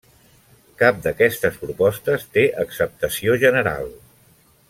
Cap 0.79 1.01
d'aquestes 1.03 1.59
propostes 1.65 2.25
té 2.39 2.47
acceptació 2.65 3.39
general. 3.47 3.87